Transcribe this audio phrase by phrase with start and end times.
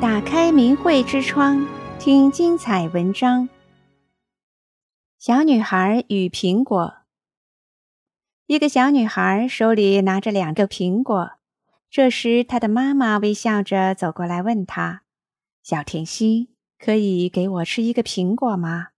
[0.00, 1.66] 打开明慧之窗，
[1.98, 3.50] 听精彩文章。
[5.18, 6.94] 小女孩与苹果。
[8.46, 11.32] 一个小女孩手里拿着两个苹果，
[11.90, 15.02] 这时她的妈妈微笑着走过来问她
[15.62, 16.48] ：“小甜心，
[16.78, 18.88] 可以给我吃一个苹果吗？”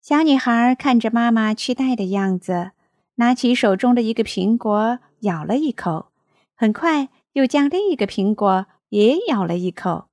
[0.00, 2.70] 小女孩看着妈妈期待的样子，
[3.16, 6.12] 拿起手中的一个苹果，咬了一口，
[6.54, 10.10] 很快又将另一个苹果也咬了一口。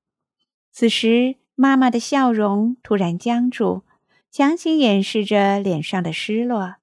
[0.71, 3.83] 此时，妈妈的笑容突然僵住，
[4.31, 6.75] 强行掩饰着脸上的失落。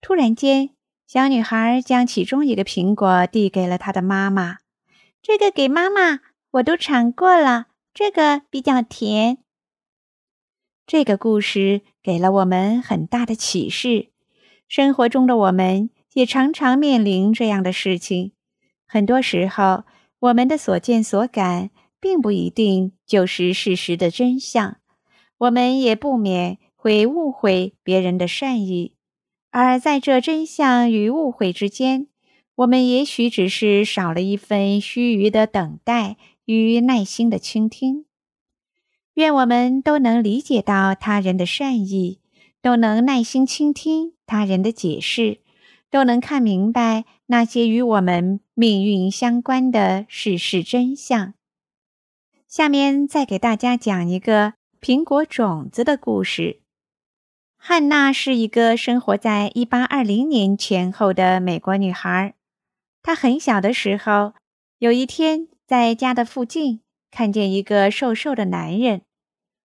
[0.00, 0.70] 突然间，
[1.06, 4.58] 小女孩将其中一个苹果递给了她的妈妈，
[5.22, 6.20] 这个给妈妈，
[6.52, 9.38] 我都尝过了，这个比较甜。
[10.86, 14.10] 这个故事给了我们很大的启示，
[14.68, 18.32] 生活中的我们也常常面临这样的事情。
[18.86, 19.84] 很多时候，
[20.20, 21.70] 我们的所见所感
[22.06, 24.76] 并不一定就是事实的真相，
[25.38, 28.92] 我们也不免会误会别人的善意。
[29.50, 32.06] 而在这真相与误会之间，
[32.54, 38.04] 我们也许只是少了一份须臾的等待与耐心的倾听。
[39.14, 42.20] 愿我们都能理解到他人的善意，
[42.62, 45.40] 都能耐心倾听他人的解释，
[45.90, 51.34] 都能看明白那些与我们命运相关的世事真相。
[52.56, 56.62] 下面再给大家讲一个苹果种子的故事。
[57.58, 62.32] 汉娜是一个生活在1820年前后的美国女孩。
[63.02, 64.32] 她很小的时候，
[64.78, 69.02] 有一天在家的附近看见一个瘦瘦的男人。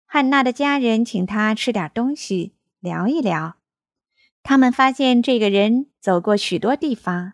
[0.07, 3.57] 汉娜的家人请他吃点东西，聊一聊。
[4.41, 7.33] 他们发现这个人走过许多地方。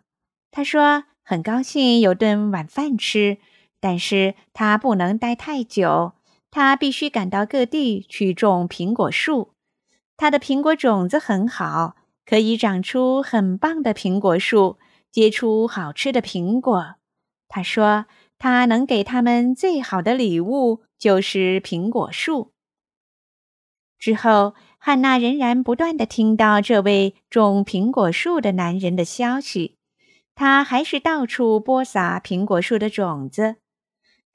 [0.51, 3.37] 他说很高兴有顿晚饭吃，
[3.79, 6.13] 但是他不能待太久，
[6.49, 9.51] 他必须赶到各地去种苹果树。
[10.17, 11.95] 他的苹果种子很好，
[12.25, 14.77] 可以长出很棒的苹果树，
[15.11, 16.95] 结出好吃的苹果。
[17.47, 18.05] 他说，
[18.37, 22.53] 他能给他们最好的礼物就是苹果树。
[23.99, 29.77] 之后，汉娜仍然不断地听到这位种苹果树的男人的消息，
[30.33, 33.57] 他还是到处播撒苹果树的种子。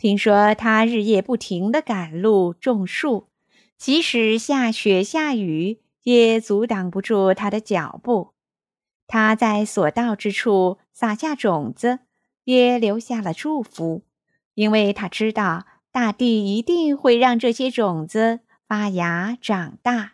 [0.01, 3.29] 听说他日夜不停地赶路种树。
[3.77, 8.33] 即使下雪下雨，也阻挡不住他的脚步。
[9.07, 11.99] 他在所到之处撒下种子，
[12.45, 14.03] 也留下了祝福，
[14.55, 20.13] 因为他知道大地一定会让这些种子发芽长大。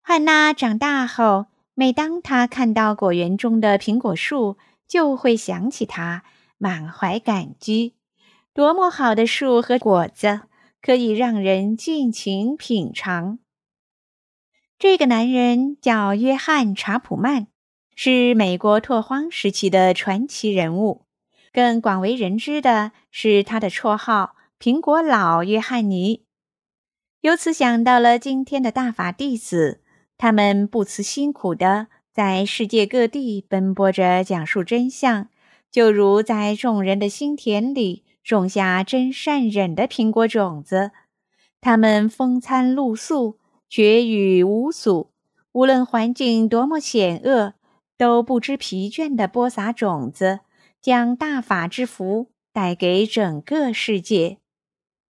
[0.00, 4.56] 汉娜长大后，每当她看到果园中的苹果树，
[4.88, 6.24] 就会想起他，
[6.58, 7.94] 满怀感激。
[8.54, 10.42] 多么好的树和果子！
[10.82, 13.38] 可以让人尽情品尝。
[14.78, 17.46] 这个男人叫约翰·查普曼，
[17.94, 21.06] 是美国拓荒时期的传奇人物。
[21.50, 26.26] 更广为人知的是他的绰号“苹果老约翰尼”。
[27.22, 29.80] 由此想到了今天的大法弟子，
[30.18, 35.28] 他们不辞辛苦的在世界各地奔波着，讲述真相，
[35.70, 38.04] 就如在众人的心田里。
[38.22, 40.92] 种下真善忍的苹果种子，
[41.60, 43.38] 他们风餐露宿，
[43.68, 45.10] 绝语无阻，
[45.52, 47.54] 无论环境多么险恶，
[47.98, 50.40] 都不知疲倦地播撒种子，
[50.80, 54.38] 将大法之福带给整个世界。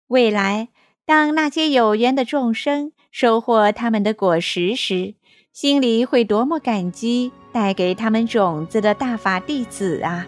[0.08, 0.70] 未来，
[1.06, 5.16] 当那些有缘的众生收获他们的果实时，
[5.52, 10.28] 心里会多么感激带给他们种子的大法弟子啊！